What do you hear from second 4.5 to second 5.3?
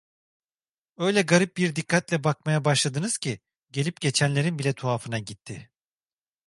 bile tuhafına